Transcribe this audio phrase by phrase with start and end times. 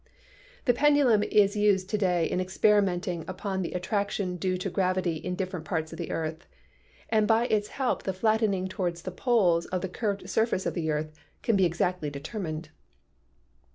[0.65, 5.35] The pendulum is used to day in experimenting upon the attraction due to gravity in
[5.35, 6.47] different parts of the earth,
[7.09, 10.89] and by its help the flattening toward the poles of the curved surface of the
[10.89, 11.11] earth
[11.43, 12.69] can be exactly determined.